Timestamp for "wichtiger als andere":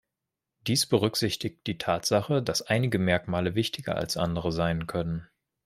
3.53-4.51